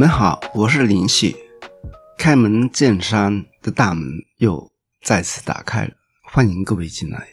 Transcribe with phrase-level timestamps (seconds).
[0.00, 1.36] 你们好，我是林夕。
[2.16, 4.02] 开门见山的大门
[4.38, 4.72] 又
[5.02, 5.92] 再次打开了，
[6.22, 7.28] 欢迎各位进来。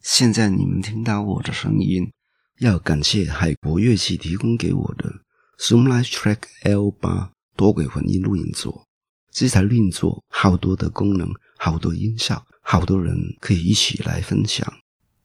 [0.00, 2.10] 现在你们听到我的声音，
[2.58, 5.12] 要感谢海博乐器提供给我的
[5.60, 8.84] Zoomlight Track L 八多轨混音录音座。
[9.30, 14.66] 这台录音座好多的功能，好多音效，好多人可以一起来分享。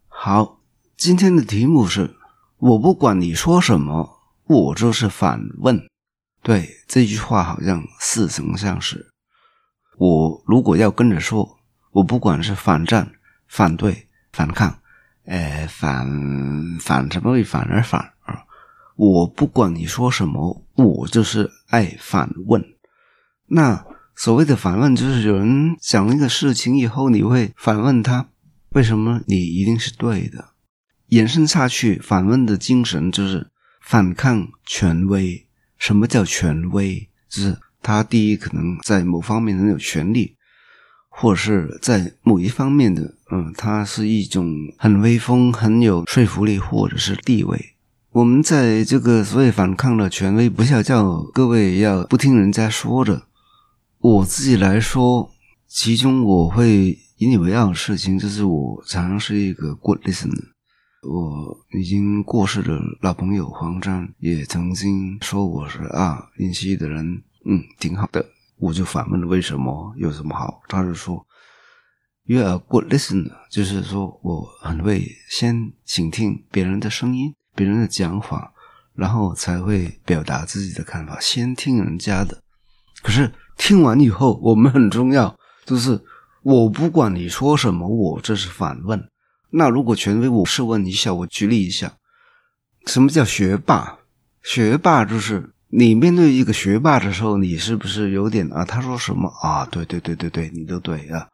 [0.08, 0.60] 好，
[0.96, 2.16] 今天的题目是：
[2.60, 5.90] 我不管你说什么，我就是反问。
[6.44, 9.12] 对这句话好像似曾相识。
[9.98, 11.60] 我如果要跟着说，
[11.92, 13.12] 我不管是反战、
[13.48, 14.80] 反对、反抗，
[15.26, 16.08] 呃，反
[16.80, 18.44] 反什么为反而反啊，
[18.96, 22.64] 我不管你说什么，我就是爱反问。
[23.48, 28.30] 那所谓的反问，就是有人讲一个事情以后，你会反问他，
[28.70, 30.50] 为什么你一定是对的？
[31.08, 35.48] 延伸下去，反问的精神就是反抗权威。
[35.82, 37.10] 什么叫权威？
[37.28, 40.36] 就是他第一可能在某方面很有权利，
[41.10, 47.74] 或者是在某一方面的，嗯，他是一种很威风、很有说服力，或者是地位。
[48.12, 53.24] 我们在这个所谓反抗的权威，不是要叫各位要不听人家说的。
[53.98, 55.32] 我自己来说，
[55.68, 60.52] 其中我会引以为傲的事情，就是我常常是一个 good listener。
[61.02, 68.24] 我已经过世的老朋友黄章也曾经说我是啊，林夕的人，嗯，挺好的。
[68.60, 70.62] 我就反问为什么有什么好？
[70.68, 71.26] 他就说
[72.26, 78.54] ，You are good listener，就是说我很会先倾听别人的声音、别人的讲法，
[78.94, 81.20] 然后才会表达自己的看法。
[81.20, 82.44] 先听人家的，
[83.02, 86.00] 可是听完以后，我们很重要，就是
[86.44, 89.04] 我不管你说什么，我这是反问。
[89.52, 91.98] 那如果权威，我试问一下，我举例一下，
[92.86, 94.00] 什么叫学霸？
[94.42, 98.66] 学霸就是你面对一个学霸的时候，你是不是有点啊？
[98.66, 99.66] 他说什么啊？
[99.66, 101.28] 对对对对对，你都对啊，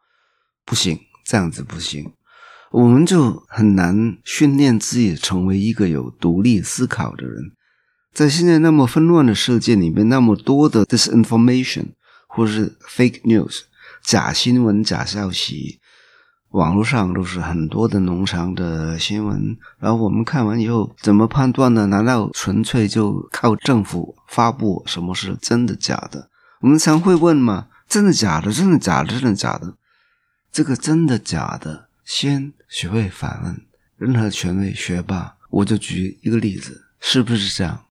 [0.64, 2.12] 不行，这样子不行，
[2.72, 7.52] 我们就很难训练自己成为一个有独立思考的人。
[8.12, 11.86] 在现在那么纷乱的世界里面，那么多的 disinformation
[12.26, 13.60] 或是 fake news
[14.02, 15.78] 假新闻、假消息。
[16.50, 21.86] 网络上都是很多的农场的新闻，然后我们看完以后怎么判断呢？
[21.86, 26.30] 难道纯粹就靠政府发布什么是真的假的？
[26.60, 28.50] 我们常会问嘛，真的假的？
[28.50, 29.12] 真的假的？
[29.12, 29.74] 真的假的？
[30.50, 31.88] 这个真的假的？
[32.02, 33.60] 先学会反问，
[33.98, 37.84] 任何权威学霸，我就举一个例子，是不是这样？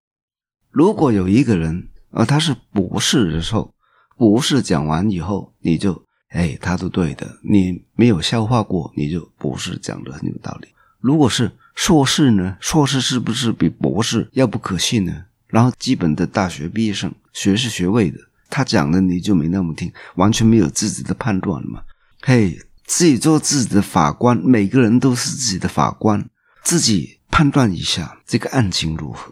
[0.71, 3.71] 如果有一个人啊，他是博士的时候，
[4.17, 6.06] 博士讲完以后，你就。
[6.29, 7.37] 哎，他都对的。
[7.41, 10.67] 你没有消化过，你就博士讲的很有道理。
[10.99, 12.57] 如果是硕士呢？
[12.59, 15.25] 硕士是不是比博士要不可信呢？
[15.47, 21.81] 然后基本的大学毕业生，学士学位的，他讲的你就没那么听，完全没有自己的判断了嘛？
[22.21, 26.27] 嘿，自己做自己的法官，每个人都是自己的法官，
[26.63, 29.31] 自己判断一下这个案情如何。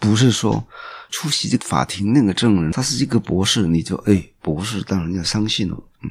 [0.00, 0.66] 不是说
[1.10, 6.10] 出席这个法庭那个证人他是一个博士，你就哎，博士当然要相信了，嗯。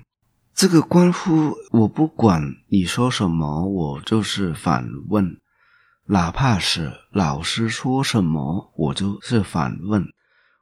[0.53, 5.37] 这个关乎我，不管你说什么，我就是反问；
[6.05, 10.05] 哪怕是老师说什么，我就是反问。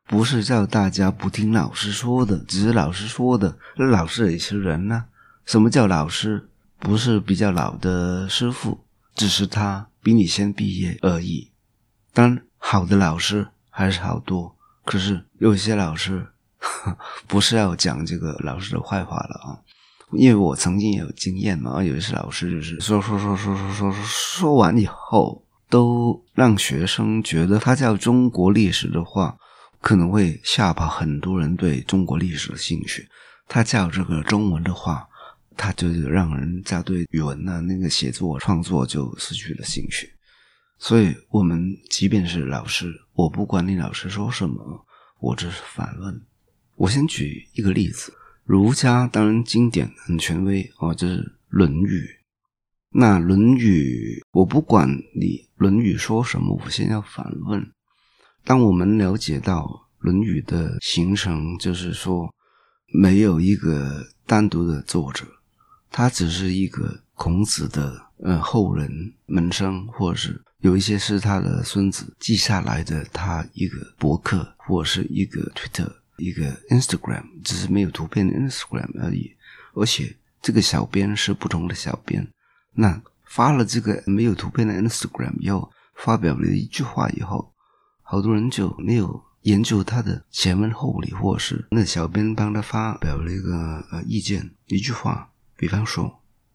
[0.06, 5.06] 不是叫大家不听老师说的，只是老师说的，那老师也是人呢。
[5.46, 6.50] 什么叫老师？
[6.80, 11.52] 不是比较老的师傅，只是他比你先毕业而已。
[12.14, 14.56] 当，好的老师还是好多，
[14.86, 16.26] 可是有些老师
[17.28, 19.60] 不是要讲这个老师的坏话了啊。
[20.12, 29.38] 因为我曾经也有经验嘛，有一些老师就是说说说说说说说说完以后，都让学生觉得他叫中国历史的话，
[29.82, 33.08] 可能会吓跑很多人对中国历史的兴趣。
[33.48, 35.08] 他叫这个中文的话，
[35.56, 40.12] 他就让人家对语文呢那个写作创作就失去了兴趣。
[40.80, 44.86] 所以，我们即便是老师，我不管你老师说什么，
[45.20, 46.22] 我只是反问。
[46.76, 48.14] 我先举一个例子。
[48.50, 52.00] 儒家当然经典很权威哦，这是《论语》。
[52.90, 57.72] 那《论语》，我不管你《论语》说什么，我先要反问。
[58.44, 59.62] 当我们了解到
[60.00, 62.34] 《论语》的形成，就是说
[62.88, 65.28] 没有一个单独的作者，
[65.92, 75.99] 他只是一个孔子的呃后人门生，或者是有一些是他的孙子记下来的，他一个博客或是一个 Twitter。
[76.20, 79.32] 一个 Instagram 只是没有图片的 Instagram 而已，
[79.74, 82.28] 而且这个小编是不同的小编。
[82.74, 87.54] 那发了这个没有图片的 Instagram 以后，发表了一句话以后，
[88.02, 96.06] 好多人就没有研究他的前文后理，或是那小编帮他发表了一个呃意见，一句话，比方说《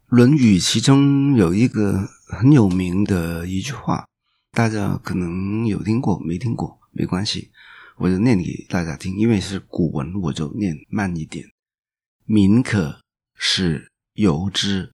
[0.07, 4.07] 论语》其中有一个很有名的一句话，
[4.53, 7.51] 大家可能有听过，没听过没关系，
[7.97, 11.47] 我就念给大家听，因为是古文，我就念慢一点。
[12.25, 13.01] 民可
[13.37, 14.93] 使由之，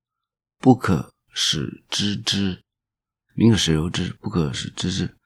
[0.58, 2.60] 不可使知之。
[3.34, 5.16] 民可使由之，不可使知之。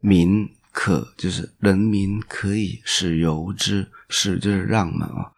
[0.00, 5.32] 民可就是人民可以使由之，使就是让嘛啊。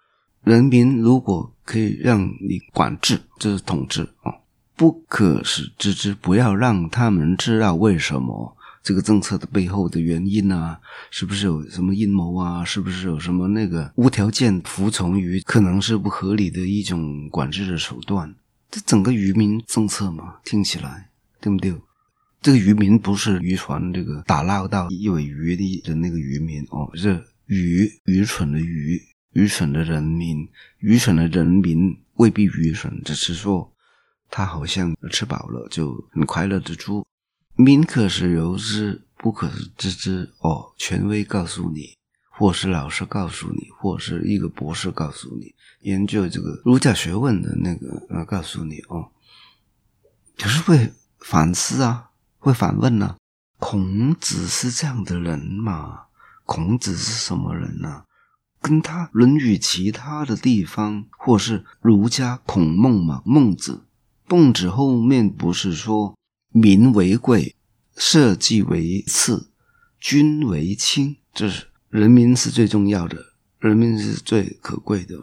[0.45, 4.33] 人民如果可以让你管制，这是统治啊。
[4.75, 10.81] 不可使知之，不要让他们知道为什么这个政策的背后的原因啊，
[11.11, 12.65] 是不是有什么阴谋啊？
[12.65, 18.35] 是不是有什么那个无条件服从于可能是不合理的一种管制的手段？
[18.71, 21.75] 这整个愚民政策嘛，听起来对不对？
[22.41, 29.01] 这个渔民不是渔船这个打捞到一尾鱼的的那个渔民哦，是愚愚蠢的愚，
[29.35, 30.49] 愚蠢的人民，
[30.79, 33.73] 愚蠢的人民未必愚蠢，只是说
[34.29, 37.07] 他好像吃饱了就很快乐的猪。
[37.55, 40.33] 民可是由之，不可是知之。
[40.41, 41.97] 哦，权威告诉你，
[42.31, 49.11] 或是老师告诉你，或是一个博士告诉你，研究这个儒家学问的那个呃告诉你哦，
[50.37, 52.11] 就是会反思啊。
[52.39, 53.17] 会反问呢？
[53.59, 56.07] 孔子是这样的人吗？
[56.45, 58.03] 孔子是什么人呢？
[58.61, 63.23] 跟他《论语》其他的地方，或是儒家孔孟嘛？
[63.25, 63.85] 孟子，
[64.27, 66.17] 孟子后面不是说
[66.53, 67.57] 民为贵，
[67.97, 69.51] 社稷为次，
[69.99, 73.19] 君为轻，就是人民是最重要的，
[73.59, 75.17] 人民是最可贵的，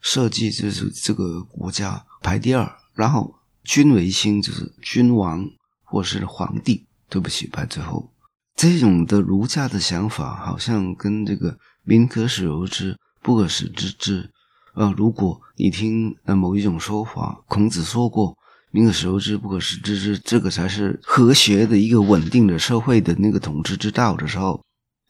[0.00, 5.46] 社稷就是这个国家排第二，然后君为轻，就是君王。
[5.88, 8.10] 或是皇帝，对不起，排最后。
[8.56, 11.56] 这种的儒家的想法，好像跟这个
[11.86, 14.28] “民可使由之，不可使知之”。
[14.74, 18.35] 呃，如果你听呃某一种说法，孔子说过
[18.76, 24.62] “宁可使由之，不可使知之”，这个才是和谐的一个稳定的社会的那个统治之道的时候，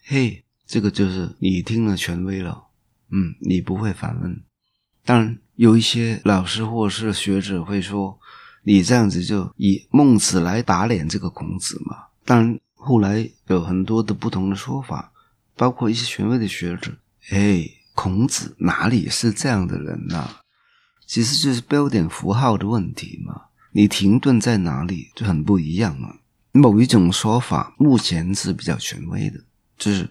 [0.05, 2.69] 嘿，这个就是你听了权威了，
[3.11, 4.41] 嗯，你不会反问。
[5.05, 8.19] 当然，有一些老师或是学者会说。
[8.69, 11.99] 你这样子就以孟子来打脸这个孔子嘛？
[12.25, 15.13] 当然，后来有很多的不同的说法，
[15.55, 16.91] 包括一些权威的学者。
[17.31, 17.65] 哎，
[17.95, 20.29] 孔子哪里是这样的人呐？
[21.07, 23.43] 其实就是标点符号的问题嘛。
[23.77, 26.17] 你停顿在哪里就很不一样了。
[26.53, 29.39] 某一种说法目前是比较权威的，
[29.77, 30.09] 就是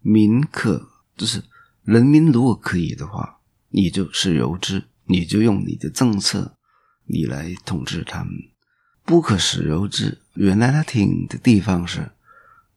[0.00, 1.40] 民可，就是
[1.84, 3.38] 人民如果可以的话，
[3.68, 6.56] 你就是由之，你就用你的政策。
[7.04, 8.32] 你来统治他们，
[9.04, 10.18] 不可使由之。
[10.34, 12.10] 原来他听的地方是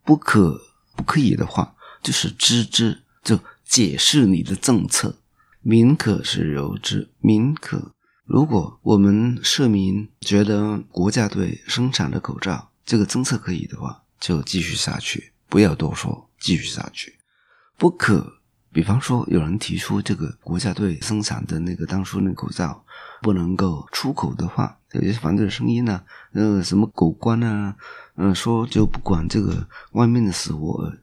[0.05, 0.61] 不可
[0.95, 5.17] 不可以的话，就是知之，就解释你的政策。
[5.61, 7.95] 民可使由之，民可。
[8.29, 17.17] 如果我们市民觉得国家队生产的口罩这个政策可以的话，就继续下去，不要多说，继续下去。
[17.75, 18.33] 不可，
[18.71, 22.85] 比方说有人提出这个国家队生产的那个当初那口罩。
[23.21, 27.75] 不能够出口的话，有些反对的声音呢，呃，什么狗官啊，
[28.15, 30.93] 嗯，说就不管这个外面的死活，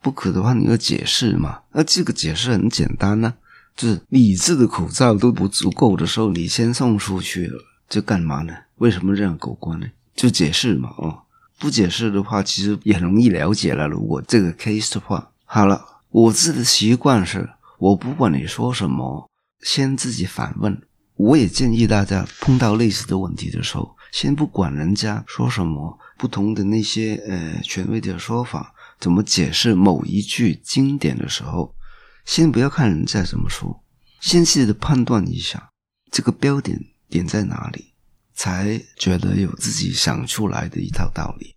[0.00, 1.60] 不可的话，你要解释嘛。
[1.72, 3.34] 那这个解释很简单呢，
[3.80, 7.58] 是理智的口罩都不足够的时候，你先送出去了，
[7.88, 8.52] 这干嘛呢？
[8.76, 9.86] 为什么这样狗官呢？
[10.14, 11.22] 就解释嘛，哦，
[11.58, 13.88] 不解释的话，其实也容易了解了。
[13.88, 19.30] 如果这个 case 的话，好了，我自己的习惯是，我不管你说什么，
[19.62, 20.78] 先自己反问。
[21.16, 31.74] 我也建议大家碰到类似的问题的时候，先不管人家说什么，不同的那些呃权威的说法怎么解释某一句经典的时候，
[32.24, 33.82] 先不要看人家怎么说，
[34.20, 35.70] 先细的判断一下
[36.10, 37.94] 这个标点点在哪里，
[38.34, 41.56] 才觉得有自己想出来的一套道理。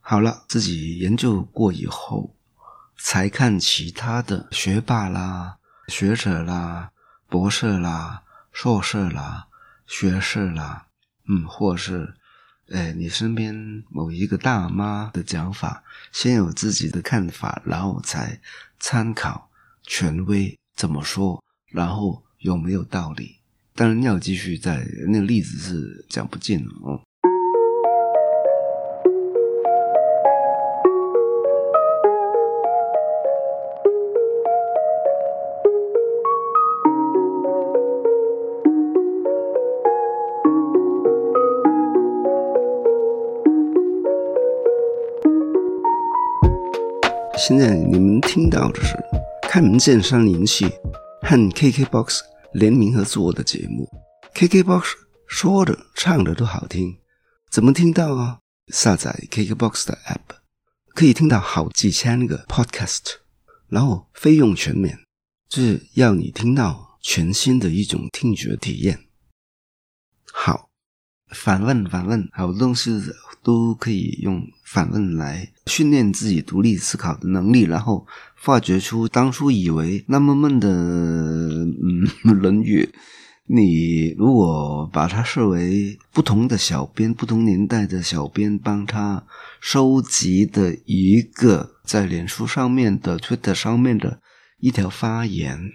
[0.00, 2.34] 好了，自己研究过以后，
[2.98, 6.92] 才看其他的学霸啦、学者啦、
[7.28, 8.24] 博士啦。
[8.50, 9.46] 硕士啦，
[9.86, 10.88] 学士啦，
[11.28, 12.12] 嗯，或是，
[12.72, 18.40] 哎，你身边某一个大妈的讲法，先有自己的看法，然后才
[18.80, 19.47] 参考
[19.88, 21.42] 权威怎么说，
[21.72, 23.36] 然后有没有道理。
[23.74, 27.00] 当然要继续在那个例子是讲不尽的哦。
[47.36, 48.94] 现在你们听到的是
[49.50, 50.66] 开门见山联系
[51.22, 52.20] 和 KKBOX
[52.52, 53.88] 联名合作的节目。
[54.34, 54.84] KKBOX
[55.26, 56.98] 说的唱的都好听，
[57.50, 58.40] 怎么听到啊？
[58.66, 60.36] 下载 KKBOX 的 App，
[60.94, 63.14] 可以听到好几千个 Podcast，
[63.68, 64.98] 然后费用全免，
[65.48, 69.07] 就是要你听到全新的一种听觉体验。
[71.30, 73.00] 反问反问，好多东西
[73.42, 78.06] 都可以用反问来训练自己独立思考的能力，然后
[78.36, 82.88] 发掘出当初以为那么闷的嗯《论语》，
[83.50, 89.24] 你如果把它视为不同的小编、不同年代的小编帮他
[89.60, 94.20] 收集的一个在脸书上面的 Twitter 上面的
[94.58, 95.70] 一条发言，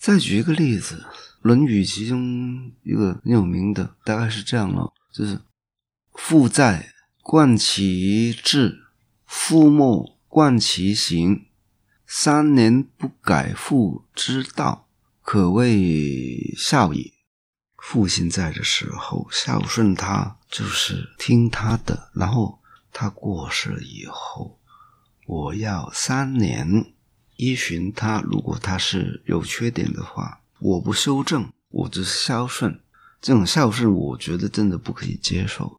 [0.00, 1.04] 再举一个例子，
[1.42, 5.40] 《论语》其中一个很有名的大概是这样了，就是。
[6.14, 8.82] 父在，贯其志；
[9.24, 11.46] 父莫，贯其行。
[12.06, 14.86] 三年不改父之道，
[15.22, 17.10] 可谓孝也。
[17.78, 22.60] 父亲在的时候孝顺他，就是听他的；然后
[22.92, 24.60] 他过世以后，
[25.26, 26.92] 我要三年
[27.36, 28.20] 依循他。
[28.20, 32.78] 如果他是有缺点的话，我不修正，我只是孝顺。
[33.20, 35.76] 这种孝顺，我觉得真的不可以接受。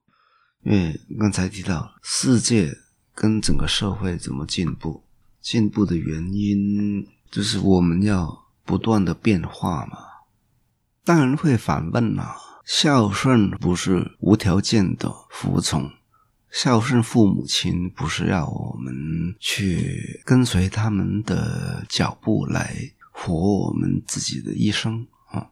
[0.64, 2.78] 因为刚才提到世界
[3.16, 5.06] 跟整个社会怎么进步，
[5.42, 9.98] 进步的原因就是我们要不断的变化嘛。
[11.06, 12.36] 当然会反问了：
[12.66, 15.92] 孝顺不是无条件的服从，
[16.52, 22.76] 孝顺父母亲不是要我们去跟随他们的脚步来
[23.32, 25.50] 活我们自己的一生啊。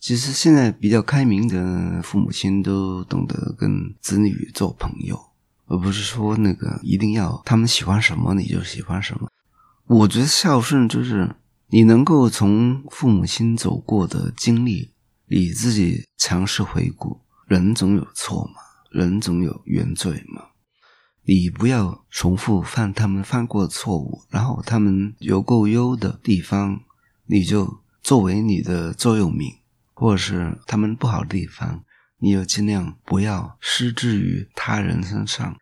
[0.00, 5.18] 其实现在比较开明的父母亲都懂得跟子女做朋友，
[5.66, 9.28] 而不是说那个一定要他们喜欢什么你就喜欢什么。
[9.86, 11.36] 我觉得孝顺就是
[11.68, 14.92] 你能够从父母亲走过的经历，
[15.28, 20.42] 你自己尝试回顾，人总有错嘛，人总有原罪嘛，
[21.24, 26.80] 你不要重复犯他们犯过的错误，然后他们有够优的地方，
[27.26, 29.52] 你就作为你的座右铭。
[29.96, 31.84] 或者是他们不好的地方，
[32.18, 35.56] 你就尽量不要施之于他人身上，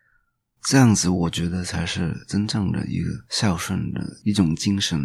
[0.63, 4.99] 这样子我觉得才是真正的一个孝顺的一种精神。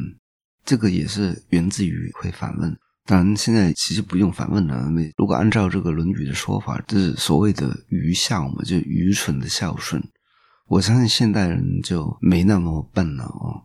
[0.65, 2.75] 这个也是源自于会反问。
[3.05, 4.87] 当然，现在其实不用反问了。
[4.89, 10.03] 因为如果按照这个《论语》的说法，就是所谓的愚孝嘛，就愚蠢的孝顺。
[10.69, 13.65] 我相信现代人就没那么笨了哦。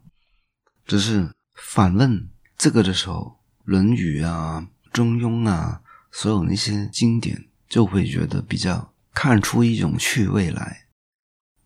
[0.85, 2.29] 只是反问
[2.63, 4.65] 这个的时候，《论语》啊。
[4.93, 5.81] 中庸啊，
[6.13, 10.85] 所有那些经典就会觉得比较看出一种趣味来。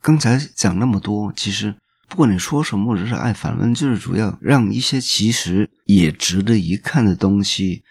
[0.01, 1.75] 刚才讲那么多，其实
[2.09, 7.83] 不管你说什么，或者是爱反问，就是主要让一些其实也值得一看的东西，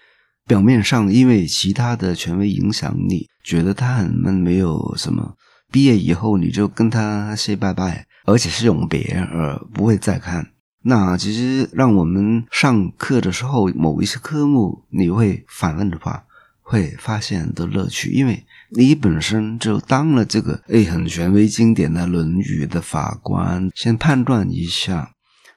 [0.49, 5.37] 表面上因为其他的权威影响，你觉得他很闷，没有什么，
[5.71, 10.51] 毕业以后你就跟他 say 拜拜，而且是永别，而不会再看。
[10.89, 16.23] 那其实让我们上课的时候，某一些科目你会反问的话，
[16.63, 25.11] 会发现的乐趣，因为你本身就当了这个诶很权威经典的《论语》的法官，先判断一下。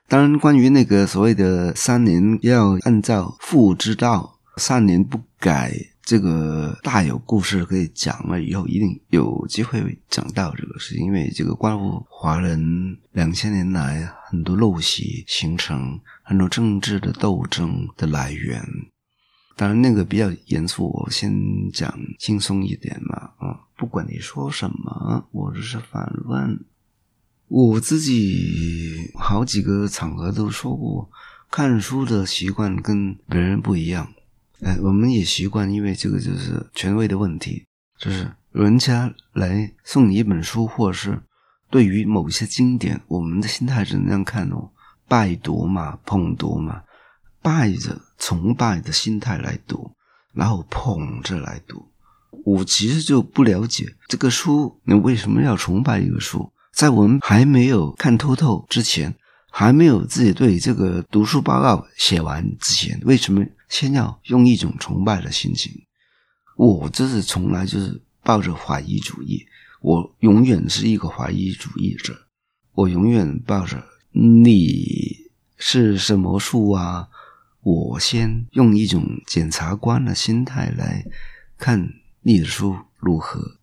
[0.07, 5.71] 当然，关于那个所谓的三年要按照父之道，三年不改。
[6.09, 18.59] 这个大有故事可以讲了，以后一定有机会讲到这个事情，因为这个关乎华人两千年来很多陋习形成，很多政治的斗争的来源。
[19.55, 21.31] 当然，那个比较严肃，我先
[21.71, 23.29] 讲轻松一点嘛。
[23.37, 26.59] 啊，不管你说什么，我只是反问。
[27.49, 31.07] 我自己好几个场合都说过，
[31.51, 34.11] 看书的习惯跟别人不一样。
[34.61, 37.65] 哎，我们也习惯，因为这个就是权威的问题，
[37.97, 41.17] 就是人家来送你一本书，或者是
[41.69, 44.69] 对于某些经典，我们的心态是那样看哦，
[45.07, 46.81] 拜读嘛，捧读嘛，
[47.41, 49.91] 拜着崇拜的心态来读，
[50.33, 51.85] 然后捧着来读。
[52.43, 56.51] 我其实就不了解这个书，你为什么要崇拜一个书？
[56.73, 59.15] 在我们还没有看透透之前，
[59.51, 63.45] 还没有自己对这个读书报告写完之前，为什么？
[63.69, 65.71] 先要用一种崇拜的心情，
[66.57, 69.45] 我这是从来就是抱着怀疑主义，
[69.79, 72.27] 我永远是一个怀疑主义者，
[72.73, 77.07] 我永远抱着你是什么书啊，
[77.61, 81.05] 我先用一种检察官的心态来
[81.57, 81.89] 看
[82.21, 83.59] 你的书如何，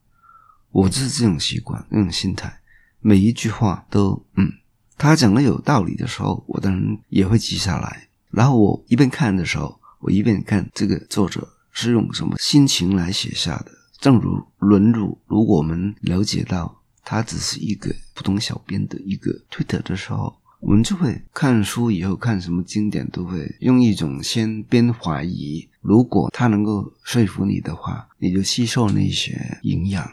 [0.70, 2.60] 我就是这种习惯，那种心态，
[3.00, 4.52] 每一句话都嗯。
[4.98, 8.08] 他讲的有道理的时候，我当然也会记下来。
[8.30, 13.72] 然后我一边看的时候，我一边看这个作者是用什么心情来写下的。
[13.98, 14.94] 正如《论语》，
[15.26, 25.68] 如果我们了解到他只是一个普通小编的一个推特的时候，我们就会看书以后看什么经典，都会用一种先边怀疑。
[25.80, 30.08] 如果他能够说服你的话，你就吸收那些营养。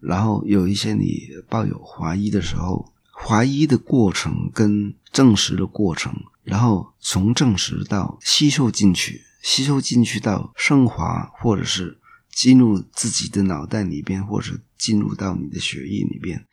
[0.00, 11.98] 然后有一些你抱有怀疑的时候，怀疑的过程跟证实的过程，然后从证实到吸收进去，吸收进去到升华，或者是
[12.30, 16.46] 进入自己的脑袋里边，或者进入到你的血液里边。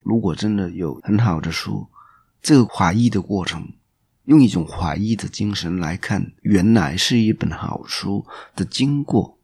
[0.00, 1.86] 如果真的有很好的书，
[2.42, 3.72] 这个怀疑的过程，
[4.24, 9.38] 用一种怀疑的精神来看，原来是一本好书的经过，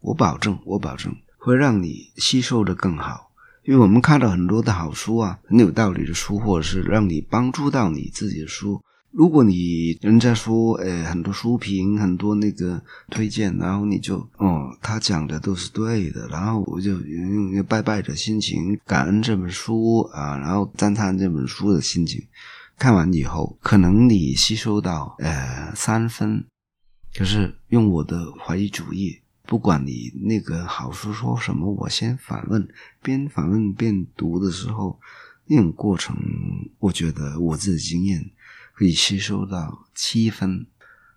[0.00, 1.14] 我保证，我保证。
[1.36, 3.23] 会让你吸收的更好，
[3.64, 8.80] 因为我们看到很多的好书啊，很有道理的书，或者是让你帮助到你自己的书。
[9.10, 22.20] 如果你人家说，诶，很多书评，很多那个推荐，然后你就，哦，他讲的都是对的，然后我就用拜拜的心情，感恩这本书啊，然后赞叹这本书的心情，
[22.76, 26.44] 看完以后，可能你吸收到，呃，三分，
[27.16, 29.20] 可是用我的怀疑主义。
[29.46, 32.66] 不管你那个好书说什么，我先反问，
[33.02, 34.98] 边反问边读的时候，
[35.46, 36.16] 那种过程，
[36.78, 38.30] 我觉得我自己经验
[38.74, 40.66] 可以吸收到七分。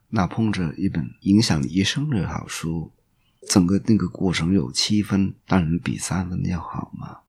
[0.09, 2.91] 那碰着一本影响你一生的好书，
[3.49, 7.19] 整个那个过程有七分，当然比三分要好嘛。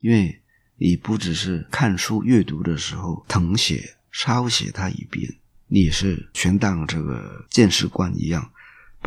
[0.00, 0.42] 因为
[0.76, 5.30] 你不只是看书阅读的时候誊写抄写它一遍，
[5.66, 8.50] 你是全当这个见识官一样。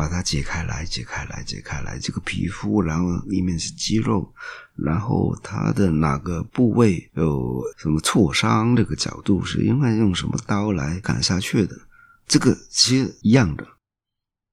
[0.01, 1.99] 把它解开来，解开来，解开来。
[1.99, 4.33] 这个皮肤，然后里面是肌肉，
[4.75, 8.75] 然后它的哪个部位有什么挫伤？
[8.75, 11.77] 这个角度是应该用什么刀来砍下去的？
[12.27, 13.63] 这个其实一样的。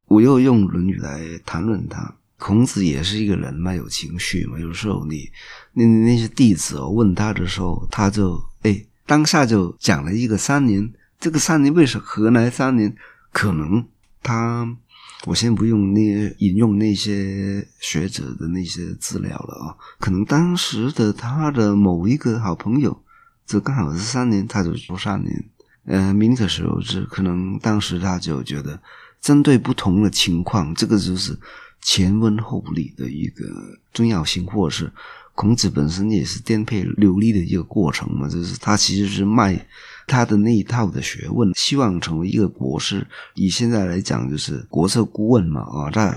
[0.09, 2.15] 我又用《论语》来谈论他。
[2.37, 4.61] 孔子也是一个人嘛，有情绪嘛。
[4.61, 5.31] 有时候你
[5.73, 10.93] 那那些弟子问他的时候，他就哎当下就讲了一个三年。
[11.19, 12.95] 这个三年为什么何来三年？
[13.33, 13.89] 可能
[14.23, 14.77] 他。
[15.25, 16.01] 我先不用那
[16.39, 22.97] 引用那些学者的那些资料了啊，可能当时的他的某一个好朋友，
[23.45, 25.45] 这刚好是三年，他就说三年。
[25.87, 28.81] 呃，明的时候是可能当时他就觉得，
[29.21, 31.37] 针对不同的情况，这个就是
[31.83, 33.45] 前文后理的一个
[33.93, 34.93] 重要性，或者是
[35.35, 39.67] 孔子本身也是颠沛流离的一个过程嘛，就是他其实是卖。
[40.09, 43.07] 他的那一套的学问，希望成为一个国师。
[43.35, 46.17] 以现在来讲，就是国策顾问嘛，啊，他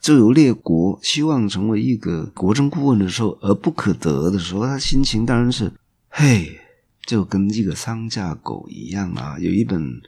[0.00, 5.70] 周游列国，希望成为一个国政顾问的时候，而不可得的时候，他心情当然是，
[6.08, 6.58] 嘿，
[7.04, 9.36] 就跟一个丧家狗一样啊。
[9.38, 10.00] 有一本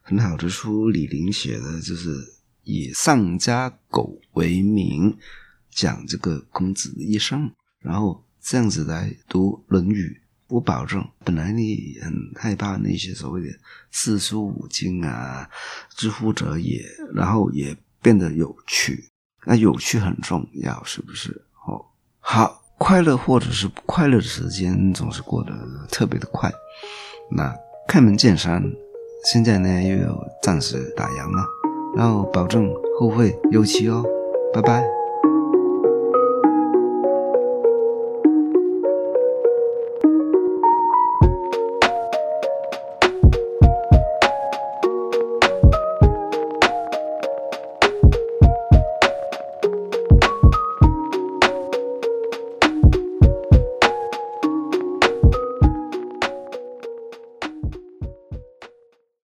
[0.00, 2.14] 很好的书，李林写的，就是
[2.62, 5.14] 以丧家狗为名，
[5.70, 10.20] 讲这个孔子的一生，然后这样子来读《论语》。
[10.48, 13.48] 我保证，本来你很害怕那些所谓的
[13.90, 15.48] 四书五经啊，
[15.94, 16.82] 知乎者也，
[17.14, 19.04] 然后也变得有趣。
[19.44, 21.42] 那有趣很重要，是不是？
[21.66, 21.84] 哦，
[22.18, 25.52] 好，快乐或者是不快乐的时间总是过得
[25.90, 26.50] 特别的快。
[27.30, 27.54] 那
[27.86, 28.62] 开门见山，
[29.30, 31.44] 现在呢又有暂时打烊了，
[31.94, 34.02] 然后保证后会有期哦，
[34.52, 34.97] 拜拜。